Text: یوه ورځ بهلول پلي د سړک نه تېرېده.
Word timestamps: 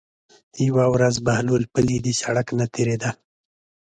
یوه 0.67 0.85
ورځ 0.95 1.15
بهلول 1.25 1.63
پلي 1.73 1.97
د 2.05 2.07
سړک 2.21 2.47
نه 2.59 2.65
تېرېده. 2.73 3.09